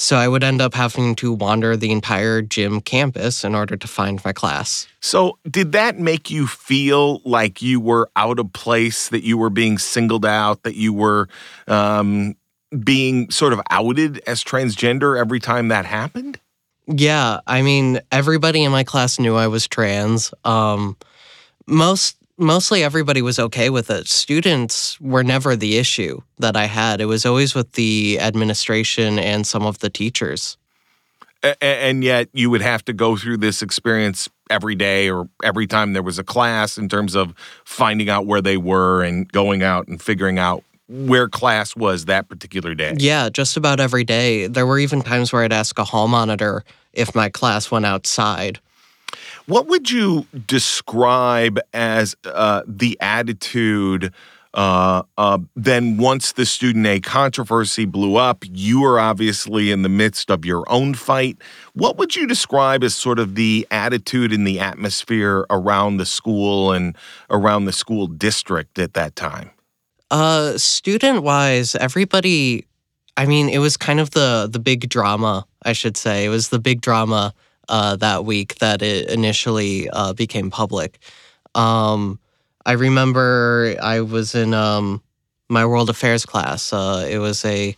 So 0.00 0.16
I 0.16 0.28
would 0.28 0.42
end 0.42 0.62
up 0.62 0.72
having 0.72 1.14
to 1.16 1.30
wander 1.30 1.76
the 1.76 1.92
entire 1.92 2.40
gym 2.40 2.80
campus 2.80 3.44
in 3.44 3.54
order 3.54 3.76
to 3.76 3.86
find 3.86 4.18
my 4.24 4.32
class. 4.32 4.88
So, 5.00 5.38
did 5.48 5.72
that 5.72 5.98
make 5.98 6.30
you 6.30 6.46
feel 6.46 7.20
like 7.26 7.60
you 7.60 7.80
were 7.80 8.08
out 8.16 8.38
of 8.38 8.50
place, 8.54 9.10
that 9.10 9.24
you 9.24 9.36
were 9.36 9.50
being 9.50 9.76
singled 9.76 10.24
out, 10.24 10.62
that 10.62 10.74
you 10.74 10.94
were 10.94 11.28
um, 11.68 12.34
being 12.82 13.30
sort 13.30 13.52
of 13.52 13.60
outed 13.68 14.22
as 14.26 14.42
transgender 14.42 15.20
every 15.20 15.38
time 15.38 15.68
that 15.68 15.84
happened? 15.84 16.40
Yeah, 16.86 17.40
I 17.46 17.60
mean, 17.60 18.00
everybody 18.10 18.64
in 18.64 18.72
my 18.72 18.84
class 18.84 19.18
knew 19.18 19.36
I 19.36 19.48
was 19.48 19.68
trans. 19.68 20.32
Um, 20.46 20.96
most 21.66 22.16
mostly 22.40 22.82
everybody 22.82 23.22
was 23.22 23.38
okay 23.38 23.70
with 23.70 23.90
it. 23.90 24.08
Students 24.08 25.00
were 25.00 25.22
never 25.22 25.54
the 25.54 25.76
issue 25.76 26.20
that 26.38 26.56
I 26.56 26.64
had. 26.64 27.00
It 27.00 27.04
was 27.04 27.26
always 27.26 27.54
with 27.54 27.72
the 27.72 28.18
administration 28.18 29.18
and 29.18 29.46
some 29.46 29.64
of 29.64 29.78
the 29.78 29.90
teachers. 29.90 30.56
And 31.60 32.04
yet 32.04 32.28
you 32.32 32.50
would 32.50 32.60
have 32.60 32.84
to 32.86 32.92
go 32.92 33.16
through 33.16 33.38
this 33.38 33.62
experience 33.62 34.28
every 34.50 34.74
day 34.74 35.08
or 35.08 35.28
every 35.42 35.66
time 35.66 35.92
there 35.92 36.02
was 36.02 36.18
a 36.18 36.24
class 36.24 36.76
in 36.76 36.88
terms 36.88 37.14
of 37.14 37.34
finding 37.64 38.10
out 38.10 38.26
where 38.26 38.42
they 38.42 38.56
were 38.56 39.02
and 39.02 39.30
going 39.30 39.62
out 39.62 39.88
and 39.88 40.02
figuring 40.02 40.38
out 40.38 40.64
where 40.88 41.28
class 41.28 41.76
was 41.76 42.06
that 42.06 42.28
particular 42.28 42.74
day. 42.74 42.94
Yeah, 42.98 43.28
just 43.30 43.56
about 43.56 43.80
every 43.80 44.04
day. 44.04 44.48
There 44.48 44.66
were 44.66 44.78
even 44.78 45.02
times 45.02 45.32
where 45.32 45.44
I'd 45.44 45.52
ask 45.52 45.78
a 45.78 45.84
hall 45.84 46.08
monitor 46.08 46.64
if 46.92 47.14
my 47.14 47.28
class 47.30 47.70
went 47.70 47.86
outside. 47.86 48.58
What 49.46 49.66
would 49.66 49.90
you 49.90 50.26
describe 50.46 51.58
as 51.72 52.14
uh, 52.24 52.62
the 52.66 52.96
attitude? 53.00 54.12
Uh, 54.52 55.02
uh, 55.16 55.38
then, 55.54 55.96
once 55.96 56.32
the 56.32 56.44
student 56.44 56.86
A 56.86 57.00
controversy 57.00 57.84
blew 57.84 58.16
up, 58.16 58.44
you 58.50 58.80
were 58.80 58.98
obviously 58.98 59.70
in 59.70 59.82
the 59.82 59.88
midst 59.88 60.28
of 60.30 60.44
your 60.44 60.64
own 60.68 60.94
fight. 60.94 61.38
What 61.74 61.98
would 61.98 62.16
you 62.16 62.26
describe 62.26 62.82
as 62.82 62.94
sort 62.94 63.20
of 63.20 63.36
the 63.36 63.66
attitude 63.70 64.32
and 64.32 64.44
the 64.46 64.58
atmosphere 64.58 65.46
around 65.50 65.98
the 65.98 66.06
school 66.06 66.72
and 66.72 66.96
around 67.30 67.66
the 67.66 67.72
school 67.72 68.08
district 68.08 68.78
at 68.78 68.94
that 68.94 69.14
time? 69.14 69.50
Uh, 70.10 70.58
student 70.58 71.22
wise, 71.22 71.76
everybody. 71.76 72.66
I 73.16 73.26
mean, 73.26 73.48
it 73.48 73.58
was 73.58 73.76
kind 73.76 74.00
of 74.00 74.10
the 74.10 74.48
the 74.50 74.58
big 74.58 74.88
drama. 74.88 75.46
I 75.62 75.74
should 75.74 75.96
say 75.96 76.24
it 76.24 76.28
was 76.28 76.48
the 76.48 76.58
big 76.58 76.80
drama 76.80 77.34
uh, 77.70 77.96
that 77.96 78.24
week 78.24 78.56
that 78.56 78.82
it 78.82 79.08
initially 79.08 79.88
uh, 79.90 80.12
became 80.12 80.50
public. 80.50 80.98
Um, 81.54 82.18
I 82.66 82.72
remember 82.72 83.76
I 83.80 84.00
was 84.00 84.34
in 84.34 84.52
um, 84.52 85.02
my 85.48 85.64
world 85.64 85.88
affairs 85.88 86.26
class. 86.26 86.72
Uh, 86.72 87.06
it 87.08 87.18
was 87.18 87.44
a 87.44 87.74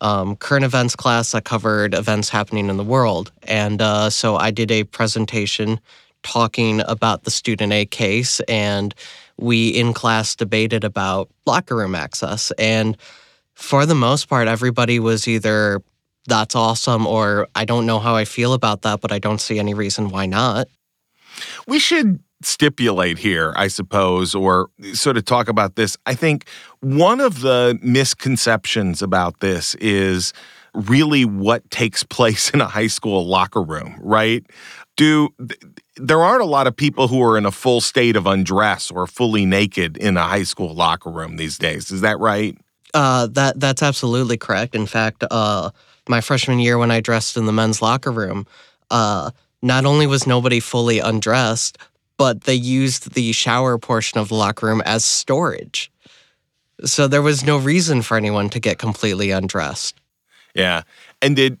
um, 0.00 0.36
current 0.36 0.64
events 0.64 0.96
class 0.96 1.32
that 1.32 1.44
covered 1.44 1.94
events 1.94 2.28
happening 2.28 2.68
in 2.68 2.76
the 2.76 2.84
world, 2.84 3.32
and 3.42 3.82
uh, 3.82 4.08
so 4.10 4.36
I 4.36 4.50
did 4.50 4.70
a 4.70 4.84
presentation 4.84 5.80
talking 6.22 6.80
about 6.88 7.24
the 7.24 7.30
student 7.30 7.72
A 7.72 7.84
case 7.84 8.40
and 8.48 8.94
we 9.36 9.68
in 9.68 9.92
class 9.92 10.34
debated 10.34 10.84
about 10.84 11.28
locker 11.46 11.76
room 11.76 11.94
access. 11.94 12.50
And 12.52 12.96
for 13.54 13.86
the 13.86 13.94
most 13.94 14.28
part, 14.28 14.48
everybody 14.48 14.98
was 14.98 15.28
either 15.28 15.82
that's 16.26 16.54
awesome 16.54 17.06
or 17.06 17.48
I 17.54 17.64
don't 17.64 17.86
know 17.86 17.98
how 17.98 18.16
I 18.16 18.24
feel 18.24 18.52
about 18.52 18.82
that, 18.82 19.00
but 19.00 19.12
I 19.12 19.18
don't 19.18 19.40
see 19.40 19.58
any 19.58 19.74
reason 19.74 20.08
why 20.08 20.26
not. 20.26 20.68
We 21.66 21.78
should 21.78 22.20
stipulate 22.42 23.18
here, 23.18 23.52
I 23.56 23.68
suppose, 23.68 24.34
or 24.34 24.68
sort 24.92 25.16
of 25.16 25.24
talk 25.24 25.48
about 25.48 25.76
this. 25.76 25.96
I 26.06 26.14
think 26.14 26.46
one 26.80 27.20
of 27.20 27.40
the 27.40 27.78
misconceptions 27.82 29.02
about 29.02 29.40
this 29.40 29.74
is 29.76 30.32
really 30.74 31.24
what 31.24 31.68
takes 31.70 32.02
place 32.02 32.50
in 32.54 32.60
a 32.60 32.66
high 32.66 32.88
school 32.88 33.26
locker 33.26 33.62
room, 33.62 33.96
right? 34.00 34.44
Do 34.96 35.34
there 35.96 36.22
aren't 36.22 36.42
a 36.42 36.46
lot 36.46 36.66
of 36.66 36.76
people 36.76 37.08
who 37.08 37.22
are 37.22 37.36
in 37.38 37.46
a 37.46 37.50
full 37.50 37.80
state 37.80 38.16
of 38.16 38.26
undress 38.26 38.90
or 38.90 39.06
fully 39.06 39.44
naked 39.44 39.96
in 39.96 40.16
a 40.16 40.22
high 40.22 40.42
school 40.42 40.74
locker 40.74 41.10
room 41.10 41.36
these 41.36 41.58
days. 41.58 41.90
Is 41.90 42.00
that 42.00 42.18
right? 42.18 42.56
Uh, 42.92 43.26
that 43.28 43.58
that's 43.58 43.82
absolutely 43.82 44.36
correct. 44.36 44.74
In 44.74 44.86
fact, 44.86 45.24
uh, 45.30 45.70
my 46.08 46.20
freshman 46.20 46.58
year 46.58 46.78
when 46.78 46.90
I 46.90 47.00
dressed 47.00 47.36
in 47.36 47.46
the 47.46 47.52
men's 47.52 47.80
locker 47.80 48.12
room, 48.12 48.46
uh, 48.90 49.30
not 49.62 49.84
only 49.84 50.06
was 50.06 50.26
nobody 50.26 50.60
fully 50.60 50.98
undressed, 50.98 51.78
but 52.16 52.42
they 52.42 52.54
used 52.54 53.14
the 53.14 53.32
shower 53.32 53.78
portion 53.78 54.18
of 54.18 54.28
the 54.28 54.34
locker 54.34 54.66
room 54.66 54.82
as 54.84 55.04
storage. 55.04 55.90
So 56.84 57.08
there 57.08 57.22
was 57.22 57.44
no 57.44 57.56
reason 57.56 58.02
for 58.02 58.16
anyone 58.16 58.50
to 58.50 58.60
get 58.60 58.78
completely 58.78 59.30
undressed. 59.30 60.00
Yeah. 60.54 60.82
And 61.20 61.34
did 61.34 61.58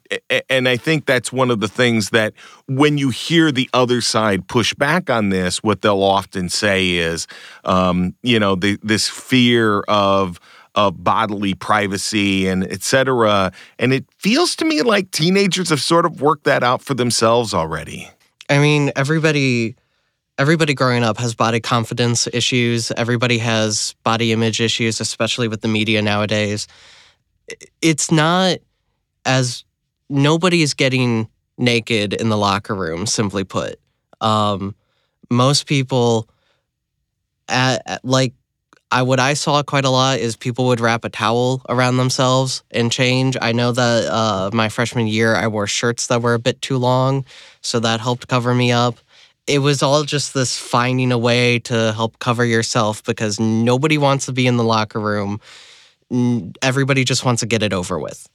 and 0.48 0.68
I 0.68 0.76
think 0.76 1.06
that's 1.06 1.32
one 1.32 1.50
of 1.50 1.58
the 1.60 1.68
things 1.68 2.10
that 2.10 2.34
when 2.66 2.96
you 2.96 3.10
hear 3.10 3.50
the 3.50 3.68
other 3.72 4.00
side 4.00 4.46
push 4.46 4.72
back 4.74 5.10
on 5.10 5.30
this, 5.30 5.62
what 5.62 5.82
they'll 5.82 6.02
often 6.02 6.48
say 6.48 6.92
is, 6.92 7.26
um, 7.64 8.14
you 8.22 8.38
know, 8.38 8.54
the, 8.54 8.78
this 8.82 9.08
fear 9.08 9.80
of 9.88 10.38
of 10.74 11.02
bodily 11.02 11.54
privacy 11.54 12.48
and 12.48 12.64
et 12.64 12.82
cetera. 12.82 13.52
And 13.78 13.92
it 13.92 14.04
feels 14.18 14.56
to 14.56 14.64
me 14.64 14.82
like 14.82 15.10
teenagers 15.10 15.70
have 15.70 15.80
sort 15.80 16.06
of 16.06 16.20
worked 16.20 16.44
that 16.44 16.62
out 16.62 16.82
for 16.82 16.94
themselves 16.94 17.54
already. 17.54 18.08
I 18.48 18.58
mean, 18.58 18.92
everybody 18.96 19.76
everybody 20.36 20.74
growing 20.74 21.04
up 21.04 21.16
has 21.18 21.34
body 21.34 21.60
confidence 21.60 22.26
issues. 22.32 22.90
Everybody 22.92 23.38
has 23.38 23.94
body 24.02 24.32
image 24.32 24.60
issues, 24.60 25.00
especially 25.00 25.48
with 25.48 25.60
the 25.60 25.68
media 25.68 26.02
nowadays. 26.02 26.66
It's 27.80 28.10
not 28.10 28.58
as 29.24 29.64
nobody 30.08 30.62
is 30.62 30.74
getting 30.74 31.28
naked 31.56 32.14
in 32.14 32.30
the 32.30 32.36
locker 32.36 32.74
room, 32.74 33.06
simply 33.06 33.44
put. 33.44 33.78
Um, 34.20 34.74
most 35.30 35.66
people, 35.66 36.28
at, 37.48 37.82
at, 37.86 38.04
like 38.04 38.32
I 38.94 39.02
what 39.02 39.18
I 39.18 39.34
saw 39.34 39.60
quite 39.64 39.84
a 39.84 39.90
lot 39.90 40.20
is 40.20 40.36
people 40.36 40.66
would 40.66 40.78
wrap 40.78 41.04
a 41.04 41.08
towel 41.08 41.62
around 41.68 41.96
themselves 41.96 42.62
and 42.70 42.92
change. 42.92 43.36
I 43.42 43.50
know 43.50 43.72
that 43.72 44.04
uh, 44.06 44.50
my 44.52 44.68
freshman 44.68 45.08
year 45.08 45.34
I 45.34 45.48
wore 45.48 45.66
shirts 45.66 46.06
that 46.06 46.22
were 46.22 46.34
a 46.34 46.38
bit 46.38 46.62
too 46.62 46.76
long, 46.76 47.24
so 47.60 47.80
that 47.80 47.98
helped 47.98 48.28
cover 48.28 48.54
me 48.54 48.70
up. 48.70 48.94
It 49.48 49.58
was 49.58 49.82
all 49.82 50.04
just 50.04 50.32
this 50.32 50.56
finding 50.56 51.10
a 51.10 51.18
way 51.18 51.58
to 51.70 51.92
help 51.92 52.20
cover 52.20 52.44
yourself 52.44 53.02
because 53.02 53.40
nobody 53.40 53.98
wants 53.98 54.26
to 54.26 54.32
be 54.32 54.46
in 54.46 54.58
the 54.58 54.64
locker 54.64 55.00
room. 55.00 55.40
Everybody 56.62 57.02
just 57.02 57.24
wants 57.24 57.40
to 57.40 57.46
get 57.46 57.64
it 57.64 57.72
over 57.72 57.98
with. 57.98 58.28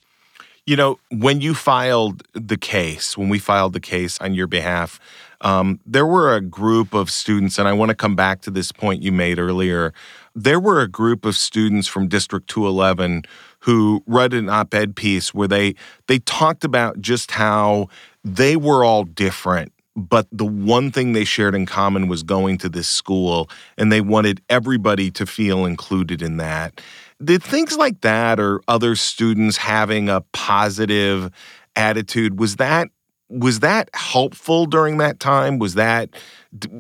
You 0.66 0.76
know, 0.76 1.00
when 1.10 1.40
you 1.40 1.54
filed 1.54 2.22
the 2.34 2.58
case, 2.58 3.18
when 3.18 3.30
we 3.30 3.40
filed 3.40 3.72
the 3.72 3.80
case 3.80 4.20
on 4.20 4.34
your 4.34 4.46
behalf, 4.46 5.00
um, 5.42 5.80
there 5.86 6.06
were 6.06 6.36
a 6.36 6.42
group 6.42 6.94
of 6.94 7.10
students, 7.10 7.58
and 7.58 7.68
I 7.68 7.72
want 7.72 7.90
to 7.90 7.96
come 7.96 8.16
back 8.16 8.42
to 8.42 8.52
this 8.52 8.74
point 8.74 9.02
you 9.02 9.14
made 9.14 9.40
earlier 9.40 9.94
there 10.44 10.60
were 10.60 10.80
a 10.80 10.88
group 10.88 11.26
of 11.26 11.36
students 11.36 11.88
from 11.88 12.08
District 12.08 12.48
211 12.48 13.24
who 13.62 14.02
read 14.08 14.34
an 14.34 14.50
op-ed 14.50 14.96
piece 14.96 15.34
where 15.34 15.48
they 15.48 15.76
they 16.08 16.20
talked 16.20 16.64
about 16.64 17.02
just 17.02 17.32
how 17.32 17.88
they 18.24 18.56
were 18.56 18.84
all 18.84 19.04
different 19.04 19.74
but 19.96 20.28
the 20.32 20.46
one 20.46 20.92
thing 20.92 21.12
they 21.12 21.26
shared 21.26 21.54
in 21.56 21.66
common 21.66 22.08
was 22.08 22.24
going 22.24 22.58
to 22.60 22.70
this 22.70 22.88
school 22.88 23.50
and 23.78 23.92
they 23.92 24.00
wanted 24.00 24.42
everybody 24.50 25.12
to 25.12 25.26
feel 25.26 25.66
included 25.66 26.22
in 26.22 26.38
that. 26.38 26.80
Did 27.22 27.44
things 27.44 27.76
like 27.76 28.00
that 28.02 28.40
or 28.40 28.62
other 28.70 28.96
students 28.96 29.58
having 29.58 30.08
a 30.08 30.22
positive 30.32 31.32
attitude 31.76 32.40
was 32.40 32.56
that 32.58 32.88
was 33.30 33.60
that 33.60 33.90
helpful 33.94 34.66
during 34.66 34.98
that 34.98 35.20
time? 35.20 35.60
Was 35.60 35.76
that 35.76 36.10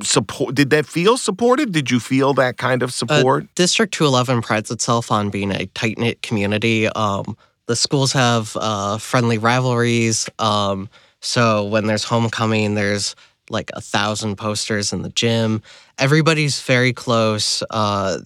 support 0.01 0.55
did 0.55 0.71
that 0.71 0.85
feel 0.85 1.17
supported? 1.17 1.71
Did 1.71 1.91
you 1.91 1.99
feel 1.99 2.33
that 2.33 2.57
kind 2.57 2.81
of 2.83 2.89
uh, 2.89 2.91
support? 2.91 3.43
Uh, 3.43 3.47
district 3.55 3.93
211 3.93 4.41
prides 4.41 4.71
itself 4.71 5.11
on 5.11 5.29
being 5.29 5.51
a 5.51 5.67
tight-knit 5.67 6.21
community. 6.21 6.87
Um, 6.87 7.37
the 7.67 7.75
schools 7.75 8.11
have 8.13 8.57
uh, 8.59 8.97
friendly 8.97 9.37
rivalries. 9.37 10.27
Um, 10.39 10.89
so 11.21 11.65
when 11.65 11.85
there's 11.85 12.03
homecoming 12.03 12.73
there's 12.75 13.15
like 13.51 13.69
a 13.73 13.81
thousand 13.81 14.35
posters 14.35 14.93
in 14.93 15.01
the 15.01 15.09
gym. 15.09 15.61
Everybody's 15.97 16.61
very 16.61 16.93
close. 16.93 17.63
Uh, 17.69 18.19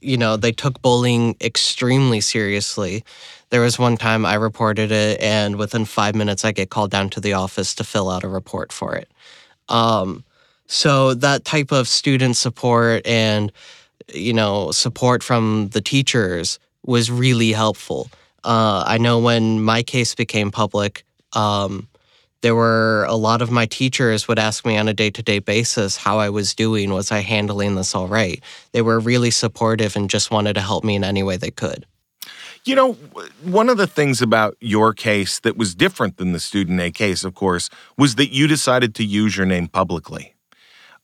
you 0.00 0.16
know 0.16 0.36
they 0.36 0.52
took 0.52 0.80
bullying 0.80 1.36
extremely 1.40 2.20
seriously 2.20 3.04
there 3.50 3.60
was 3.60 3.78
one 3.78 3.96
time 3.96 4.24
i 4.26 4.34
reported 4.34 4.90
it 4.90 5.20
and 5.20 5.56
within 5.56 5.84
five 5.84 6.14
minutes 6.14 6.44
i 6.44 6.52
get 6.52 6.70
called 6.70 6.90
down 6.90 7.08
to 7.08 7.20
the 7.20 7.32
office 7.32 7.74
to 7.74 7.84
fill 7.84 8.10
out 8.10 8.24
a 8.24 8.28
report 8.28 8.72
for 8.72 8.94
it 8.94 9.08
um, 9.68 10.24
so 10.66 11.14
that 11.14 11.44
type 11.44 11.72
of 11.72 11.88
student 11.88 12.36
support 12.36 13.06
and 13.06 13.50
you 14.12 14.32
know 14.32 14.70
support 14.70 15.22
from 15.22 15.68
the 15.72 15.80
teachers 15.80 16.58
was 16.84 17.10
really 17.10 17.52
helpful. 17.52 18.10
Uh, 18.44 18.84
I 18.86 18.98
know 18.98 19.18
when 19.18 19.62
my 19.62 19.82
case 19.82 20.14
became 20.14 20.50
public, 20.50 21.04
um, 21.34 21.88
there 22.40 22.54
were 22.54 23.04
a 23.08 23.16
lot 23.16 23.42
of 23.42 23.50
my 23.50 23.66
teachers 23.66 24.28
would 24.28 24.38
ask 24.38 24.64
me 24.64 24.78
on 24.78 24.88
a 24.88 24.94
day-to-day 24.94 25.40
basis 25.40 25.96
how 25.96 26.18
I 26.18 26.30
was 26.30 26.54
doing. 26.54 26.92
Was 26.92 27.10
I 27.10 27.18
handling 27.18 27.74
this 27.74 27.94
all 27.94 28.06
right? 28.06 28.40
They 28.72 28.80
were 28.80 29.00
really 29.00 29.30
supportive 29.30 29.96
and 29.96 30.08
just 30.08 30.30
wanted 30.30 30.54
to 30.54 30.60
help 30.60 30.84
me 30.84 30.94
in 30.94 31.04
any 31.04 31.22
way 31.22 31.36
they 31.36 31.50
could. 31.50 31.84
You 32.64 32.74
know, 32.74 32.92
one 33.42 33.68
of 33.68 33.76
the 33.76 33.86
things 33.86 34.20
about 34.20 34.56
your 34.60 34.92
case 34.92 35.40
that 35.40 35.56
was 35.56 35.74
different 35.74 36.16
than 36.16 36.32
the 36.32 36.40
student 36.40 36.80
A 36.80 36.90
case, 36.90 37.24
of 37.24 37.34
course, 37.34 37.70
was 37.96 38.16
that 38.16 38.32
you 38.32 38.46
decided 38.46 38.94
to 38.96 39.04
use 39.04 39.36
your 39.36 39.46
name 39.46 39.68
publicly. 39.68 40.34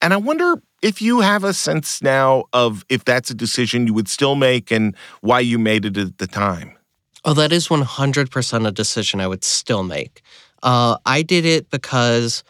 And 0.02 0.12
I 0.12 0.18
wonder 0.18 0.60
if 0.82 1.00
you 1.00 1.20
have 1.20 1.44
a 1.44 1.54
sense 1.54 2.02
now 2.02 2.44
of 2.52 2.84
if 2.88 3.04
that's 3.04 3.30
a 3.30 3.34
decision 3.34 3.86
you 3.86 3.94
would 3.94 4.08
still 4.08 4.34
make 4.34 4.70
and 4.70 4.94
why 5.22 5.40
you 5.40 5.58
made 5.58 5.84
it 5.86 5.96
at 5.96 6.18
the 6.18 6.26
time. 6.26 6.76
Oh, 7.24 7.32
that 7.32 7.52
is 7.52 7.68
100% 7.68 8.66
a 8.66 8.70
decision 8.70 9.20
I 9.20 9.26
would 9.26 9.44
still 9.44 9.82
make. 9.82 10.20
Uh, 10.62 10.98
I 11.06 11.22
did 11.22 11.46
it 11.46 11.70
because 11.70 12.44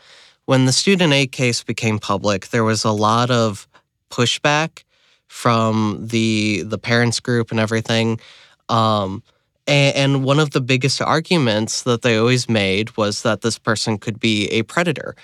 when 0.46 0.64
the 0.64 0.72
Student 0.72 1.12
A 1.12 1.26
case 1.26 1.62
became 1.62 1.98
public, 1.98 2.48
there 2.48 2.64
was 2.64 2.84
a 2.84 2.90
lot 2.90 3.30
of 3.30 3.68
pushback 4.10 4.82
from 5.28 5.98
the 6.00 6.62
the 6.62 6.78
parents 6.78 7.18
group 7.18 7.50
and 7.50 7.58
everything. 7.58 8.20
Um, 8.68 9.22
and, 9.66 9.96
and 9.96 10.24
one 10.24 10.38
of 10.38 10.50
the 10.50 10.60
biggest 10.60 11.00
arguments 11.00 11.82
that 11.82 12.02
they 12.02 12.16
always 12.16 12.48
made 12.48 12.96
was 12.96 13.22
that 13.22 13.40
this 13.40 13.58
person 13.58 13.98
could 13.98 14.20
be 14.20 14.48
a 14.48 14.62
predator 14.62 15.14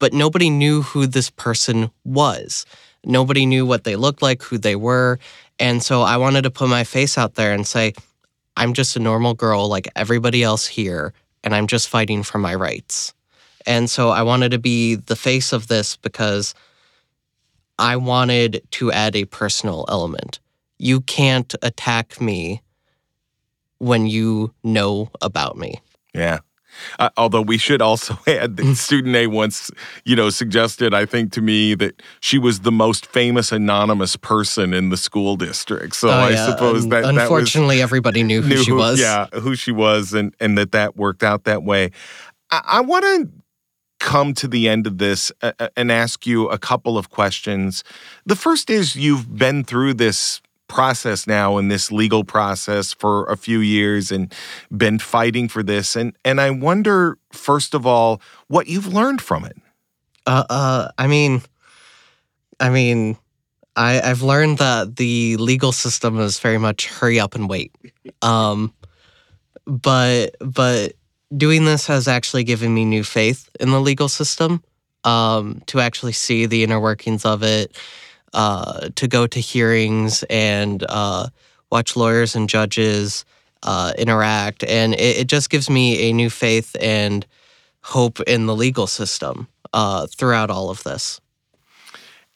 but 0.00 0.12
nobody 0.12 0.50
knew 0.50 0.82
who 0.82 1.06
this 1.06 1.30
person 1.30 1.90
was. 2.04 2.66
Nobody 3.04 3.46
knew 3.46 3.64
what 3.64 3.84
they 3.84 3.94
looked 3.94 4.22
like, 4.22 4.42
who 4.42 4.58
they 4.58 4.74
were. 4.74 5.20
And 5.60 5.80
so 5.82 6.02
I 6.02 6.16
wanted 6.16 6.42
to 6.42 6.50
put 6.50 6.68
my 6.68 6.82
face 6.82 7.16
out 7.16 7.34
there 7.34 7.52
and 7.52 7.66
say, 7.66 7.92
I'm 8.56 8.72
just 8.72 8.96
a 8.96 9.00
normal 9.00 9.34
girl 9.34 9.68
like 9.68 9.88
everybody 9.94 10.42
else 10.42 10.66
here, 10.66 11.12
and 11.44 11.54
I'm 11.54 11.66
just 11.66 11.88
fighting 11.88 12.24
for 12.24 12.38
my 12.38 12.54
rights. 12.54 13.14
And 13.66 13.88
so 13.88 14.08
I 14.08 14.22
wanted 14.22 14.50
to 14.50 14.58
be 14.58 14.96
the 14.96 15.16
face 15.16 15.52
of 15.52 15.68
this 15.68 15.96
because 15.96 16.54
I 17.78 17.96
wanted 17.96 18.62
to 18.72 18.90
add 18.90 19.14
a 19.14 19.26
personal 19.26 19.84
element. 19.88 20.40
You 20.78 21.02
can't 21.02 21.54
attack 21.62 22.20
me 22.20 22.62
when 23.80 24.06
you 24.06 24.54
know 24.62 25.10
about 25.20 25.58
me. 25.58 25.80
Yeah. 26.14 26.38
Uh, 26.98 27.10
although 27.16 27.42
we 27.42 27.58
should 27.58 27.82
also 27.82 28.18
add 28.26 28.56
that 28.56 28.74
student 28.76 29.16
A 29.16 29.26
once, 29.26 29.70
you 30.04 30.14
know, 30.14 30.30
suggested, 30.30 30.94
I 30.94 31.04
think, 31.06 31.32
to 31.32 31.40
me 31.40 31.74
that 31.74 32.00
she 32.20 32.38
was 32.38 32.60
the 32.60 32.72
most 32.72 33.06
famous 33.06 33.52
anonymous 33.52 34.16
person 34.16 34.72
in 34.72 34.90
the 34.90 34.96
school 34.96 35.36
district. 35.36 35.96
So 35.96 36.08
oh, 36.08 36.12
I 36.12 36.30
yeah. 36.30 36.46
suppose 36.46 36.88
that 36.88 37.04
unfortunately 37.04 37.76
that 37.76 37.82
was, 37.82 37.88
everybody 37.90 38.22
knew 38.22 38.42
who 38.42 38.48
knew 38.54 38.62
she 38.62 38.72
was. 38.72 39.00
Yeah, 39.00 39.26
who 39.32 39.56
she 39.56 39.72
was, 39.72 40.12
and 40.12 40.34
and 40.40 40.56
that 40.58 40.72
that 40.72 40.96
worked 40.96 41.22
out 41.22 41.44
that 41.44 41.62
way. 41.62 41.90
I, 42.50 42.62
I 42.64 42.80
want 42.80 43.04
to 43.04 43.28
come 43.98 44.32
to 44.32 44.48
the 44.48 44.68
end 44.68 44.86
of 44.86 44.98
this 44.98 45.30
uh, 45.42 45.52
uh, 45.58 45.68
and 45.76 45.92
ask 45.92 46.26
you 46.26 46.48
a 46.48 46.58
couple 46.58 46.96
of 46.96 47.10
questions. 47.10 47.84
The 48.24 48.36
first 48.36 48.70
is 48.70 48.96
you've 48.96 49.36
been 49.36 49.62
through 49.62 49.94
this 49.94 50.40
process 50.70 51.26
now 51.26 51.58
in 51.58 51.68
this 51.68 51.90
legal 51.90 52.22
process 52.24 52.94
for 52.94 53.24
a 53.26 53.36
few 53.36 53.58
years 53.58 54.12
and 54.14 54.32
been 54.70 54.98
fighting 54.98 55.48
for 55.50 55.62
this 55.62 55.96
and 55.96 56.14
and 56.24 56.40
I 56.40 56.50
wonder 56.50 57.18
first 57.32 57.74
of 57.74 57.84
all 57.86 58.22
what 58.48 58.68
you've 58.68 58.86
learned 58.94 59.20
from 59.20 59.44
it. 59.44 59.58
Uh 60.26 60.44
uh 60.48 60.82
I 60.96 61.06
mean 61.08 61.42
I 62.60 62.70
mean 62.70 63.18
I 63.74 64.00
I've 64.00 64.22
learned 64.22 64.58
that 64.58 64.96
the 64.96 65.36
legal 65.36 65.72
system 65.72 66.20
is 66.20 66.38
very 66.40 66.58
much 66.58 66.86
hurry 66.86 67.18
up 67.20 67.34
and 67.34 67.50
wait. 67.50 67.74
Um 68.22 68.72
but 69.66 70.36
but 70.40 70.94
doing 71.36 71.64
this 71.66 71.86
has 71.88 72.08
actually 72.08 72.44
given 72.44 72.72
me 72.74 72.84
new 72.84 73.04
faith 73.04 73.50
in 73.60 73.70
the 73.70 73.80
legal 73.80 74.08
system. 74.08 74.62
um, 75.04 75.62
to 75.66 75.80
actually 75.80 76.12
see 76.12 76.46
the 76.46 76.62
inner 76.62 76.78
workings 76.80 77.24
of 77.24 77.42
it, 77.42 77.76
uh, 78.32 78.88
to 78.94 79.08
go 79.08 79.26
to 79.26 79.40
hearings 79.40 80.22
and 80.30 80.84
uh, 80.88 81.28
watch 81.70 81.96
lawyers 81.96 82.34
and 82.36 82.48
judges 82.48 83.24
uh, 83.62 83.92
interact. 83.98 84.64
And 84.64 84.94
it, 84.94 85.18
it, 85.18 85.26
just 85.26 85.50
gives 85.50 85.68
me 85.68 86.10
a 86.10 86.12
new 86.12 86.30
faith 86.30 86.76
and 86.80 87.26
hope 87.82 88.20
in 88.20 88.46
the 88.46 88.56
legal 88.56 88.86
system 88.86 89.48
uh, 89.72 90.06
throughout 90.06 90.50
all 90.50 90.70
of 90.70 90.82
this. 90.82 91.20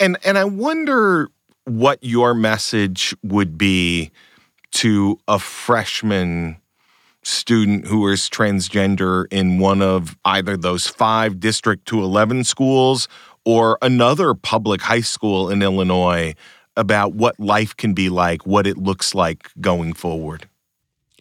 And 0.00 0.18
and 0.24 0.36
I 0.36 0.44
wonder 0.44 1.28
what 1.64 1.98
your 2.02 2.34
message 2.34 3.14
would 3.22 3.56
be 3.56 4.10
to 4.72 5.18
a 5.28 5.38
freshman 5.38 6.56
student 7.22 7.86
who 7.86 8.06
is 8.08 8.28
transgender 8.28 9.24
in 9.30 9.58
one 9.58 9.80
of 9.80 10.16
either 10.24 10.56
those 10.56 10.86
five 10.86 11.40
District 11.40 11.86
211 11.86 12.44
schools 12.44 13.08
or 13.44 13.78
another 13.82 14.34
public 14.34 14.80
high 14.80 15.00
school 15.00 15.50
in 15.50 15.62
Illinois 15.62 16.34
about 16.76 17.14
what 17.14 17.38
life 17.38 17.76
can 17.76 17.92
be 17.92 18.08
like, 18.08 18.46
what 18.46 18.66
it 18.66 18.76
looks 18.76 19.14
like 19.14 19.50
going 19.60 19.92
forward? 19.92 20.48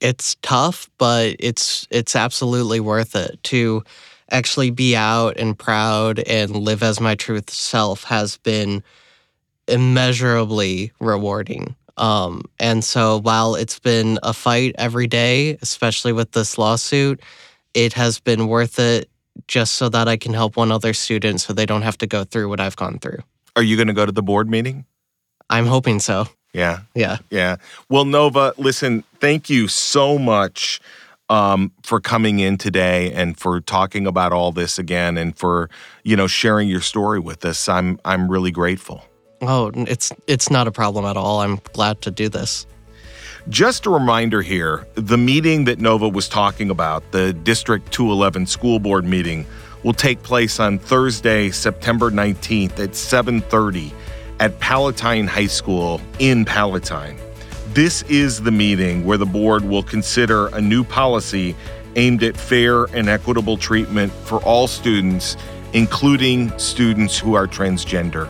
It's 0.01 0.35
tough, 0.41 0.89
but 0.97 1.35
it's 1.39 1.87
it's 1.89 2.15
absolutely 2.15 2.79
worth 2.79 3.15
it 3.15 3.41
to 3.43 3.83
actually 4.31 4.71
be 4.71 4.95
out 4.95 5.37
and 5.37 5.57
proud 5.57 6.19
and 6.19 6.55
live 6.55 6.83
as 6.83 6.99
my 6.99 7.15
truth 7.15 7.49
self 7.49 8.03
has 8.05 8.37
been 8.37 8.83
immeasurably 9.67 10.91
rewarding. 10.99 11.75
Um, 11.97 12.43
and 12.59 12.83
so 12.83 13.21
while 13.21 13.55
it's 13.55 13.79
been 13.79 14.17
a 14.23 14.33
fight 14.33 14.75
every 14.77 15.07
day, 15.07 15.57
especially 15.61 16.11
with 16.11 16.31
this 16.31 16.57
lawsuit, 16.57 17.21
it 17.73 17.93
has 17.93 18.19
been 18.19 18.47
worth 18.47 18.79
it 18.79 19.09
just 19.47 19.75
so 19.75 19.89
that 19.89 20.07
I 20.07 20.17
can 20.17 20.33
help 20.33 20.57
one 20.57 20.71
other 20.71 20.93
student 20.93 21.41
so 21.41 21.53
they 21.53 21.65
don't 21.65 21.81
have 21.81 21.97
to 21.99 22.07
go 22.07 22.23
through 22.23 22.49
what 22.49 22.59
I've 22.59 22.75
gone 22.75 22.99
through. 22.99 23.19
Are 23.55 23.63
you 23.63 23.75
going 23.75 23.87
to 23.87 23.93
go 23.93 24.05
to 24.05 24.11
the 24.11 24.23
board 24.23 24.49
meeting? 24.49 24.85
I'm 25.49 25.65
hoping 25.65 25.99
so. 25.99 26.27
Yeah. 26.53 26.81
Yeah. 26.95 27.17
Yeah. 27.29 27.57
Well, 27.89 28.05
Nova, 28.05 28.53
listen, 28.57 29.03
thank 29.19 29.49
you 29.49 29.67
so 29.67 30.17
much 30.17 30.79
um, 31.29 31.71
for 31.83 31.99
coming 31.99 32.39
in 32.39 32.57
today 32.57 33.11
and 33.11 33.37
for 33.37 33.59
talking 33.59 34.05
about 34.05 34.31
all 34.33 34.51
this 34.51 34.77
again 34.77 35.17
and 35.17 35.37
for, 35.37 35.69
you 36.03 36.15
know, 36.15 36.27
sharing 36.27 36.69
your 36.69 36.81
story 36.81 37.19
with 37.19 37.43
us. 37.45 37.67
I'm 37.67 37.99
I'm 38.05 38.29
really 38.29 38.51
grateful. 38.51 39.03
Oh, 39.41 39.71
it's 39.75 40.11
it's 40.27 40.49
not 40.49 40.67
a 40.67 40.71
problem 40.71 41.05
at 41.05 41.17
all. 41.17 41.41
I'm 41.41 41.59
glad 41.73 42.01
to 42.03 42.11
do 42.11 42.29
this. 42.29 42.65
Just 43.49 43.85
a 43.85 43.89
reminder 43.89 44.41
here, 44.41 44.87
the 44.95 45.17
meeting 45.17 45.65
that 45.65 45.77
Nova 45.77 46.07
was 46.07 46.29
talking 46.29 46.69
about, 46.69 47.03
the 47.11 47.33
District 47.33 47.91
211 47.91 48.45
school 48.45 48.79
board 48.79 49.03
meeting, 49.03 49.45
will 49.83 49.93
take 49.93 50.23
place 50.23 50.61
on 50.61 50.79
Thursday, 50.79 51.51
September 51.51 52.09
19th 52.09 52.79
at 52.79 52.95
7:30 52.95 53.91
at 54.39 54.57
Palatine 54.61 55.27
High 55.27 55.47
School 55.47 55.99
in 56.19 56.45
Palatine. 56.45 57.17
This 57.73 58.03
is 58.03 58.41
the 58.41 58.51
meeting 58.51 59.03
where 59.03 59.17
the 59.17 59.25
board 59.25 59.65
will 59.65 59.83
consider 59.83 60.47
a 60.47 60.61
new 60.61 60.85
policy 60.85 61.53
aimed 61.97 62.23
at 62.23 62.37
fair 62.37 62.85
and 62.95 63.09
equitable 63.09 63.57
treatment 63.57 64.13
for 64.23 64.41
all 64.43 64.67
students, 64.69 65.35
including 65.73 66.57
students 66.57 67.19
who 67.19 67.33
are 67.33 67.47
transgender. 67.47 68.29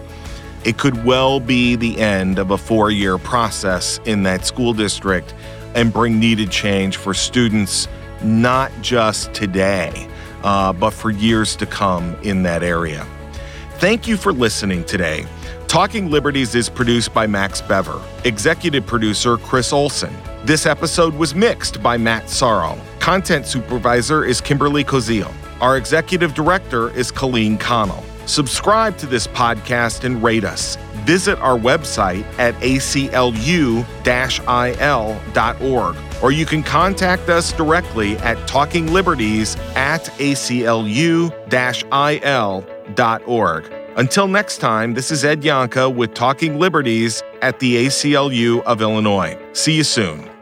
It 0.66 0.78
could 0.78 1.04
well 1.04 1.42
be 1.42 1.76
the 1.76 2.00
end 2.00 2.40
of 2.40 2.52
a 2.52 2.58
four 2.58 2.90
year 2.90 3.18
process 3.18 4.00
in 4.06 4.24
that 4.24 4.46
school 4.46 4.74
district 4.74 5.34
and 5.76 5.92
bring 5.92 6.20
needed 6.20 6.52
change 6.52 6.98
for 6.98 7.14
students, 7.14 7.88
not 8.22 8.72
just 8.82 9.34
today, 9.34 10.08
uh, 10.44 10.72
but 10.72 10.92
for 10.92 11.10
years 11.10 11.56
to 11.58 11.66
come 11.66 12.16
in 12.24 12.44
that 12.44 12.64
area. 12.64 13.06
Thank 13.78 14.08
you 14.08 14.16
for 14.16 14.32
listening 14.32 14.86
today. 14.86 15.26
Talking 15.68 16.10
Liberties 16.10 16.56
is 16.56 16.70
produced 16.70 17.14
by 17.14 17.28
Max 17.28 17.60
Bever, 17.62 18.02
executive 18.24 18.86
producer 18.86 19.38
Chris 19.38 19.74
Olson. 19.74 20.16
This 20.46 20.66
episode 20.66 21.14
was 21.16 21.34
mixed 21.34 21.82
by 21.82 21.98
Matt 21.98 22.30
Sorrow. 22.30 22.80
Content 23.00 23.48
supervisor 23.48 24.24
is 24.24 24.40
Kimberly 24.40 24.84
Cozio. 24.84 25.34
Our 25.60 25.76
executive 25.76 26.34
director 26.34 26.92
is 26.92 27.12
Colleen 27.12 27.58
Connell. 27.58 28.04
Subscribe 28.26 28.98
to 28.98 29.06
this 29.06 29.28
podcast 29.28 30.04
and 30.04 30.24
rate 30.24 30.44
us. 30.44 30.78
Visit 31.06 31.38
our 31.40 31.58
website 31.58 32.24
at 32.40 32.54
aclu 32.56 33.86
il.org, 34.48 35.96
or 36.24 36.32
you 36.32 36.46
can 36.46 36.64
contact 36.64 37.30
us 37.30 37.52
directly 37.52 38.18
at 38.18 38.38
talkingliberties 38.48 39.58
at 39.76 40.06
aclu 40.06 41.32
il.org. 42.96 43.74
Until 43.96 44.28
next 44.28 44.58
time, 44.58 44.96
this 44.96 45.12
is 45.12 45.24
Ed 45.24 45.42
Yohnka 45.42 45.94
with 45.94 46.16
Talking 46.16 46.58
Liberties 46.58 47.22
at 47.44 47.60
the 47.60 47.86
ACLU 47.86 48.64
of 48.64 48.82
Illinois. 48.82 49.38
See 49.54 49.76
you 49.76 49.84
soon. 49.84 50.33